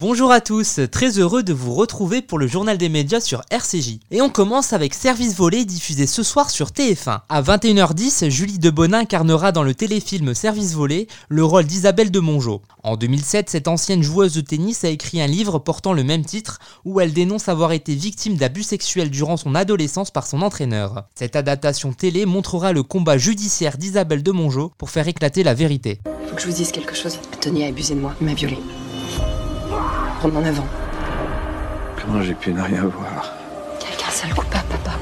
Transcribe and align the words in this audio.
Bonjour 0.00 0.32
à 0.32 0.40
tous, 0.40 0.80
très 0.90 1.18
heureux 1.18 1.42
de 1.42 1.52
vous 1.52 1.74
retrouver 1.74 2.22
pour 2.22 2.38
le 2.38 2.46
journal 2.46 2.78
des 2.78 2.88
médias 2.88 3.20
sur 3.20 3.42
RCJ. 3.50 3.98
Et 4.10 4.22
on 4.22 4.30
commence 4.30 4.72
avec 4.72 4.94
Service 4.94 5.36
Volé 5.36 5.66
diffusé 5.66 6.06
ce 6.06 6.22
soir 6.22 6.48
sur 6.48 6.68
TF1. 6.68 7.20
À 7.28 7.42
21h10, 7.42 8.30
Julie 8.30 8.58
Debonin 8.58 9.00
incarnera 9.00 9.52
dans 9.52 9.62
le 9.62 9.74
téléfilm 9.74 10.34
Service 10.34 10.72
Volé 10.72 11.06
le 11.28 11.44
rôle 11.44 11.66
d'Isabelle 11.66 12.10
de 12.10 12.18
Mongeau. 12.18 12.62
En 12.82 12.96
2007, 12.96 13.50
cette 13.50 13.68
ancienne 13.68 14.02
joueuse 14.02 14.32
de 14.32 14.40
tennis 14.40 14.84
a 14.84 14.88
écrit 14.88 15.20
un 15.20 15.26
livre 15.26 15.58
portant 15.58 15.92
le 15.92 16.02
même 16.02 16.24
titre 16.24 16.60
où 16.86 16.98
elle 16.98 17.12
dénonce 17.12 17.50
avoir 17.50 17.72
été 17.72 17.94
victime 17.94 18.36
d'abus 18.36 18.62
sexuels 18.62 19.10
durant 19.10 19.36
son 19.36 19.54
adolescence 19.54 20.10
par 20.10 20.26
son 20.26 20.40
entraîneur. 20.40 21.04
Cette 21.14 21.36
adaptation 21.36 21.92
télé 21.92 22.24
montrera 22.24 22.72
le 22.72 22.82
combat 22.82 23.18
judiciaire 23.18 23.76
d'Isabelle 23.76 24.22
de 24.22 24.32
Mongeau 24.32 24.72
pour 24.78 24.88
faire 24.88 25.08
éclater 25.08 25.42
la 25.42 25.52
vérité. 25.52 26.00
Faut 26.26 26.36
que 26.36 26.40
je 26.40 26.46
vous 26.46 26.56
dise 26.56 26.72
quelque 26.72 26.96
chose. 26.96 27.18
Tony 27.42 27.64
a 27.64 27.66
abusé 27.66 27.94
de 27.94 28.00
moi, 28.00 28.14
il 28.18 28.26
m'a 28.26 28.32
violée 28.32 28.60
prendre 30.18 30.36
en 30.38 30.44
avant. 30.44 30.66
Comment 32.00 32.22
j'ai 32.22 32.34
pu 32.34 32.52
ne 32.52 32.62
rien 32.62 32.82
voir 32.82 33.32
Quelqu'un 33.78 34.10
seul 34.10 34.30
coupable, 34.34 34.64
papa. 34.68 34.96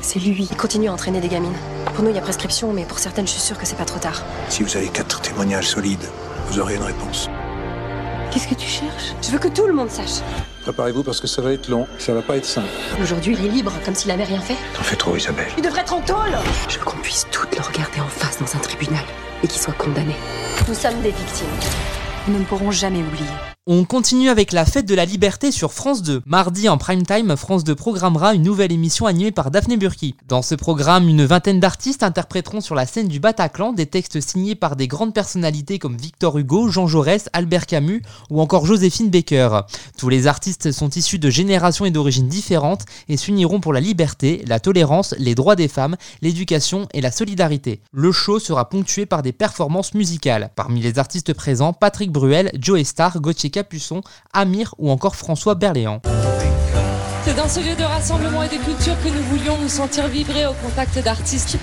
C'est 0.00 0.18
lui. 0.18 0.48
Il 0.50 0.56
continue 0.56 0.88
à 0.88 0.92
entraîner 0.92 1.20
des 1.20 1.28
gamines. 1.28 1.56
Pour 1.94 2.04
nous, 2.04 2.10
il 2.10 2.16
y 2.16 2.18
a 2.18 2.22
prescription, 2.22 2.72
mais 2.72 2.84
pour 2.84 2.98
certaines, 2.98 3.26
je 3.26 3.32
suis 3.32 3.40
sûre 3.40 3.58
que 3.58 3.66
c'est 3.66 3.76
pas 3.76 3.84
trop 3.84 3.98
tard. 3.98 4.22
Si 4.48 4.62
vous 4.62 4.76
avez 4.76 4.88
quatre 4.88 5.20
témoignages 5.20 5.68
solides, 5.68 6.04
vous 6.48 6.58
aurez 6.58 6.74
une 6.76 6.82
réponse. 6.82 7.28
Qu'est-ce 8.30 8.48
que 8.48 8.54
tu 8.54 8.66
cherches? 8.66 9.14
Je 9.22 9.30
veux 9.30 9.38
que 9.38 9.48
tout 9.48 9.66
le 9.66 9.72
monde 9.72 9.90
sache. 9.90 10.22
Préparez-vous 10.62 11.04
parce 11.04 11.20
que 11.20 11.28
ça 11.28 11.40
va 11.40 11.52
être 11.52 11.68
long, 11.68 11.86
ça 11.98 12.12
va 12.12 12.20
pas 12.22 12.36
être 12.36 12.44
simple. 12.44 12.66
Aujourd'hui, 13.00 13.36
il 13.38 13.46
est 13.46 13.48
libre, 13.48 13.72
comme 13.84 13.94
s'il 13.94 14.10
avait 14.10 14.24
rien 14.24 14.40
fait. 14.40 14.56
T'en 14.74 14.82
fais 14.82 14.96
trop, 14.96 15.16
Isabelle. 15.16 15.46
Il 15.56 15.62
devrait 15.62 15.82
être 15.82 15.94
en 15.94 16.00
tôle 16.00 16.36
Je 16.68 16.78
veux 16.78 16.84
qu'on 16.84 16.96
puisse 16.98 17.26
toutes 17.30 17.54
le 17.56 17.62
regarder 17.62 18.00
en 18.00 18.08
face 18.08 18.38
dans 18.40 18.56
un 18.56 18.60
tribunal 18.60 19.04
et 19.44 19.46
qu'il 19.46 19.60
soit 19.60 19.74
condamné. 19.74 20.16
Nous 20.66 20.74
sommes 20.74 21.00
des 21.02 21.10
victimes. 21.10 21.46
Nous 22.26 22.38
ne 22.38 22.44
pourrons 22.44 22.70
jamais 22.70 23.02
oublier. 23.02 23.54
On 23.66 23.86
continue 23.86 24.28
avec 24.28 24.52
la 24.52 24.66
fête 24.66 24.84
de 24.84 24.94
la 24.94 25.06
liberté 25.06 25.50
sur 25.50 25.72
France 25.72 26.02
2. 26.02 26.20
Mardi 26.26 26.68
en 26.68 26.76
prime 26.76 27.02
time, 27.02 27.34
France 27.34 27.64
2 27.64 27.74
programmera 27.74 28.34
une 28.34 28.42
nouvelle 28.42 28.72
émission 28.72 29.06
animée 29.06 29.32
par 29.32 29.50
Daphné 29.50 29.78
Burki. 29.78 30.16
Dans 30.28 30.42
ce 30.42 30.54
programme, 30.54 31.08
une 31.08 31.24
vingtaine 31.24 31.60
d'artistes 31.60 32.02
interpréteront 32.02 32.60
sur 32.60 32.74
la 32.74 32.84
scène 32.84 33.08
du 33.08 33.20
Bataclan 33.20 33.72
des 33.72 33.86
textes 33.86 34.20
signés 34.20 34.54
par 34.54 34.76
des 34.76 34.86
grandes 34.86 35.14
personnalités 35.14 35.78
comme 35.78 35.96
Victor 35.96 36.36
Hugo, 36.36 36.68
Jean 36.68 36.86
Jaurès, 36.86 37.30
Albert 37.32 37.64
Camus 37.64 38.02
ou 38.28 38.42
encore 38.42 38.66
Joséphine 38.66 39.08
Baker. 39.08 39.60
Tous 39.96 40.10
les 40.10 40.26
artistes 40.26 40.70
sont 40.70 40.90
issus 40.90 41.18
de 41.18 41.30
générations 41.30 41.86
et 41.86 41.90
d'origines 41.90 42.28
différentes 42.28 42.84
et 43.08 43.16
s'uniront 43.16 43.60
pour 43.60 43.72
la 43.72 43.80
liberté, 43.80 44.44
la 44.46 44.60
tolérance, 44.60 45.14
les 45.16 45.34
droits 45.34 45.56
des 45.56 45.68
femmes, 45.68 45.96
l'éducation 46.20 46.86
et 46.92 47.00
la 47.00 47.10
solidarité. 47.10 47.80
Le 47.92 48.12
show 48.12 48.38
sera 48.38 48.68
ponctué 48.68 49.06
par 49.06 49.22
des 49.22 49.32
performances 49.32 49.94
musicales. 49.94 50.50
Parmi 50.54 50.82
les 50.82 50.98
artistes 50.98 51.32
présents, 51.32 51.72
Patrick 51.72 52.12
Bruel, 52.14 52.50
Joe 52.58 52.82
Star, 52.84 53.20
Gauthier 53.20 53.50
Capuçon, 53.50 54.00
Amir 54.32 54.74
ou 54.78 54.90
encore 54.90 55.16
François 55.16 55.54
Berléand. 55.54 56.00
C'est 57.24 57.36
dans 57.36 57.48
ce 57.48 57.60
lieu 57.60 57.74
de 57.74 57.82
rassemblement 57.82 58.42
et 58.42 58.48
de 58.48 58.62
culture 58.62 58.94
que 59.02 59.08
nous 59.08 59.22
voulions 59.24 59.58
nous 59.60 59.68
sentir 59.68 60.06
vibrer 60.08 60.46
au 60.46 60.52
contact 60.52 60.98
d'artistes. 61.02 61.58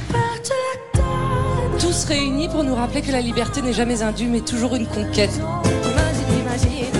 Tous 1.80 2.04
réunis 2.06 2.50
pour 2.50 2.64
nous 2.64 2.76
rappeler 2.76 3.02
que 3.02 3.12
la 3.12 3.22
liberté 3.22 3.62
n'est 3.62 3.74
jamais 3.74 4.04
un 4.04 4.12
dû 4.12 4.28
mais 4.28 4.42
toujours 4.42 4.76
une 4.76 4.88
conquête. 4.88 5.40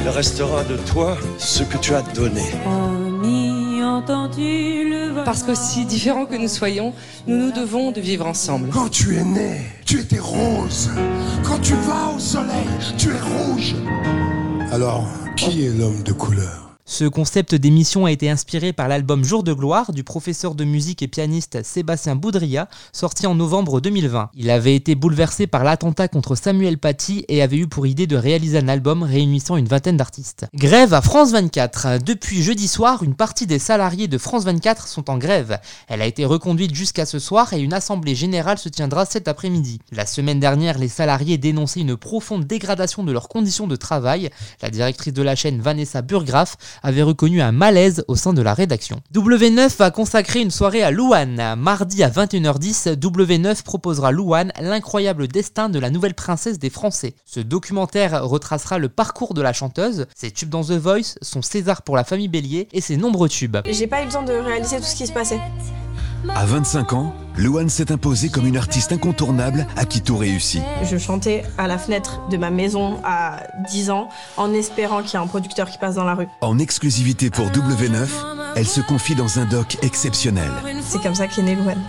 Il 0.04 0.10
restera 0.10 0.64
de 0.64 0.78
toi 0.78 1.18
ce 1.38 1.64
que 1.64 1.78
tu 1.78 1.94
as 1.94 2.02
donné. 2.02 2.46
Parce 5.26 5.44
qu'aussi 5.44 5.86
différents 5.86 6.26
que 6.26 6.36
nous 6.36 6.48
soyons, 6.48 6.94
nous 7.28 7.38
nous 7.38 7.52
devons 7.52 7.92
de 7.92 8.00
vivre 8.00 8.26
ensemble. 8.26 8.70
Quand 8.70 8.90
tu 8.90 9.18
es 9.18 9.24
né, 9.24 9.62
tu 9.86 10.00
étais 10.00 10.20
rose. 10.20 10.90
Quand 11.44 11.60
tu 11.60 11.74
vas 11.74 12.14
au 12.16 12.20
soleil, 12.20 12.68
tu 12.98 13.10
es 13.10 13.20
rouge. 13.20 13.76
Alors, 14.72 15.06
qui 15.36 15.66
est 15.66 15.78
l'homme 15.78 16.04
de 16.04 16.14
couleur? 16.14 16.71
Ce 16.92 17.06
concept 17.06 17.56
d'émission 17.56 18.06
a 18.06 18.12
été 18.12 18.30
inspiré 18.30 18.74
par 18.74 18.90
l'album 18.90 19.24
Jour 19.24 19.44
de 19.44 19.54
gloire 19.54 19.94
du 19.94 20.04
professeur 20.04 20.56
de 20.56 20.66
musique 20.66 21.02
et 21.02 21.08
pianiste 21.08 21.64
Sébastien 21.64 22.18
Boudria, 22.18 22.68
sorti 22.92 23.26
en 23.28 23.34
novembre 23.34 23.80
2020. 23.80 24.32
Il 24.34 24.50
avait 24.50 24.76
été 24.76 24.96
bouleversé 24.96 25.48
par 25.48 25.64
l'attentat 25.64 26.10
contre 26.10 26.36
Samuel 26.36 26.78
Paty 26.78 27.24
et 27.30 27.42
avait 27.42 27.56
eu 27.56 27.68
pour 27.68 27.88
idée 27.88 28.08
de 28.08 28.18
réaliser 28.18 28.58
un 28.58 28.68
album 28.68 29.04
réunissant 29.04 29.56
une 29.56 29.70
vingtaine 29.70 29.96
d'artistes. 29.96 30.48
Grève 30.54 30.94
à 30.94 31.02
France 31.02 31.32
24. 31.32 32.04
Depuis 32.04 32.44
jeudi 32.44 32.68
soir, 32.68 33.04
une 33.04 33.16
partie 33.16 33.48
des 33.48 33.58
salariés 33.58 34.10
de 34.10 34.18
France 34.18 34.44
24 34.44 34.90
sont 34.90 35.10
en 35.10 35.18
grève. 35.18 35.60
Elle 35.88 36.02
a 36.02 36.06
été 36.08 36.26
reconduite 36.26 36.76
jusqu'à 36.76 37.06
ce 37.06 37.20
soir 37.20 37.54
et 37.54 37.62
une 37.62 37.72
assemblée 37.72 38.16
générale 38.16 38.58
se 38.58 38.68
tiendra 38.68 39.06
cet 39.06 39.30
après-midi. 39.30 39.80
La 39.94 40.06
semaine 40.06 40.42
dernière, 40.42 40.78
les 40.78 40.90
salariés 40.90 41.38
dénonçaient 41.38 41.80
une 41.80 41.96
profonde 41.96 42.44
dégradation 42.44 43.06
de 43.06 43.14
leurs 43.14 43.30
conditions 43.30 43.68
de 43.68 43.78
travail. 43.78 44.30
La 44.62 44.70
directrice 44.70 45.14
de 45.14 45.22
la 45.22 45.38
chaîne 45.38 45.62
Vanessa 45.62 46.02
Burgraff 46.02 46.58
avait 46.82 47.04
reconnu 47.04 47.42
un 47.42 47.52
malaise 47.52 48.04
au 48.08 48.16
sein 48.16 48.34
de 48.34 48.42
la 48.42 48.54
rédaction. 48.54 49.02
W9 49.14 49.82
a 49.82 49.92
consacré 49.92 50.42
une 50.42 50.52
soirée 50.52 50.84
à 50.84 50.92
Louane. 50.92 51.56
Mardi 51.58 52.04
à 52.04 52.10
21h10, 52.10 52.96
W9 52.96 53.64
proposera 53.64 54.12
Louane, 54.12 54.52
l'incroyable 54.60 55.28
destin 55.28 55.70
de 55.70 55.80
la 55.80 55.90
nouvelle 55.90 56.14
princesse 56.14 56.60
des 56.60 56.70
Français. 56.70 57.16
Ce 57.26 57.40
documentaire 57.40 58.24
retracera 58.26 58.78
le 58.78 58.90
parcours 58.90 59.34
de 59.34 59.42
la 59.42 59.54
chanteuse, 59.54 60.08
ses 60.16 60.32
tubes 60.32 60.50
dans 60.50 60.64
The 60.64 60.72
Voice, 60.72 61.16
son 61.22 61.42
César 61.42 61.82
pour 61.82 61.96
la 61.96 62.04
famille 62.04 62.28
Bélier 62.28 62.68
et 62.72 62.82
ses 62.82 62.98
nombreux 62.98 63.30
tubes. 63.30 63.58
J'ai 63.70 63.88
pas 63.88 64.02
eu 64.04 64.06
le 64.06 64.12
temps 64.12 64.24
de 64.24 64.34
réaliser 64.34 64.78
tout 64.78 64.84
ce 64.84 64.96
qui 64.96 65.08
se 65.08 65.14
passait. 65.14 65.40
À 66.30 66.46
25 66.46 66.94
ans, 66.94 67.14
Louane 67.38 67.70
s'est 67.70 67.92
imposée 67.92 68.30
comme 68.30 68.46
une 68.46 68.58
artiste 68.58 68.92
incontournable 68.92 69.66
à 69.76 69.86
qui 69.86 70.02
tout 70.02 70.18
réussit. 70.18 70.62
Je 70.84 70.98
chantais 70.98 71.44
à 71.58 71.68
la 71.68 71.78
fenêtre 71.78 72.22
de 72.30 72.38
ma 72.38 72.52
maison 72.52 73.00
à 73.04 73.44
10 73.70 73.90
ans 73.90 74.10
en 74.38 74.54
espérant 74.54 75.02
qu'il 75.02 75.14
y 75.14 75.16
ait 75.16 75.26
un 75.26 75.28
producteur 75.28 75.70
qui 75.70 75.78
passe 75.78 75.96
dans 75.96 76.04
la 76.04 76.14
rue. 76.14 76.28
En 76.42 76.60
exclusivité 76.60 77.30
pour 77.30 77.48
W9, 77.48 78.08
elle 78.56 78.68
se 78.68 78.82
confie 78.82 79.16
dans 79.16 79.40
un 79.40 79.46
doc 79.46 79.78
exceptionnel. 79.82 80.52
C'est 80.82 81.02
comme 81.02 81.16
ça 81.16 81.28
qu'est 81.28 81.42
né 81.42 81.56
Louane, 81.56 81.82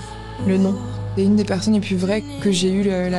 le 0.47 0.57
nom. 0.57 0.75
C'est 1.17 1.25
une 1.25 1.37
des 1.37 1.45
personnes 1.45 1.75
les 1.75 1.81
plus 1.81 1.97
vraies 1.97 2.25
que 2.41 2.51
j'ai 2.51 2.73
eu 2.73 2.85
la, 2.85 3.11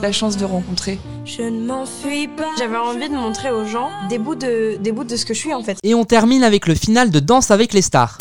la, 0.00 0.12
chance 0.12 0.36
de 0.36 0.44
rencontrer. 0.44 1.00
Je 1.24 1.42
ne 1.42 1.66
m'enfuis 1.66 2.28
pas. 2.28 2.48
J'avais 2.58 2.76
envie 2.76 3.08
de 3.08 3.14
montrer 3.14 3.50
aux 3.50 3.64
gens 3.64 3.90
des 4.08 4.18
bouts, 4.18 4.36
de, 4.36 4.76
des 4.80 4.92
bouts 4.92 5.02
de 5.02 5.16
ce 5.16 5.24
que 5.24 5.34
je 5.34 5.40
suis 5.40 5.52
en 5.52 5.64
fait. 5.64 5.78
Et 5.82 5.94
on 5.94 6.04
termine 6.04 6.44
avec 6.44 6.68
le 6.68 6.76
final 6.76 7.10
de 7.10 7.18
Danse 7.18 7.50
avec 7.50 7.72
les 7.72 7.82
stars. 7.82 8.18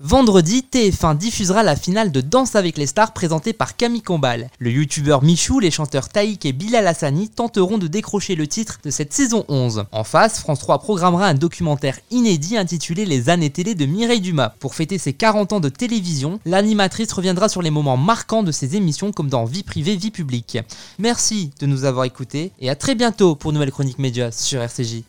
Vendredi, 0.00 0.64
TF1 0.70 1.16
diffusera 1.16 1.64
la 1.64 1.74
finale 1.74 2.12
de 2.12 2.20
Danse 2.20 2.54
avec 2.54 2.78
les 2.78 2.86
stars 2.86 3.12
présentée 3.12 3.52
par 3.52 3.76
Camille 3.76 4.00
Combal. 4.00 4.48
Le 4.60 4.70
youtubeur 4.70 5.24
Michou, 5.24 5.58
les 5.58 5.72
chanteurs 5.72 6.08
Taïk 6.08 6.46
et 6.46 6.52
Bilal 6.52 6.86
Hassani 6.86 7.28
tenteront 7.28 7.78
de 7.78 7.88
décrocher 7.88 8.36
le 8.36 8.46
titre 8.46 8.78
de 8.84 8.90
cette 8.90 9.12
saison 9.12 9.44
11. 9.48 9.86
En 9.90 10.04
face, 10.04 10.38
France 10.38 10.60
3 10.60 10.78
programmera 10.78 11.26
un 11.26 11.34
documentaire 11.34 11.98
inédit 12.12 12.56
intitulé 12.56 13.06
Les 13.06 13.28
années 13.28 13.50
télé 13.50 13.74
de 13.74 13.86
Mireille 13.86 14.20
Dumas. 14.20 14.54
Pour 14.60 14.76
fêter 14.76 14.98
ses 14.98 15.14
40 15.14 15.54
ans 15.54 15.60
de 15.60 15.68
télévision, 15.68 16.38
l'animatrice 16.44 17.12
reviendra 17.12 17.48
sur 17.48 17.62
les 17.62 17.70
moments 17.70 17.96
marquants 17.96 18.44
de 18.44 18.52
ses 18.52 18.76
émissions 18.76 19.10
comme 19.10 19.28
dans 19.28 19.46
Vie 19.46 19.64
privée, 19.64 19.96
vie 19.96 20.12
publique. 20.12 20.58
Merci 21.00 21.50
de 21.58 21.66
nous 21.66 21.84
avoir 21.84 22.04
écoutés 22.04 22.52
et 22.60 22.70
à 22.70 22.76
très 22.76 22.94
bientôt 22.94 23.34
pour 23.34 23.52
Nouvelle 23.52 23.72
Chronique 23.72 23.98
Média 23.98 24.30
sur 24.30 24.62
RCJ. 24.62 25.02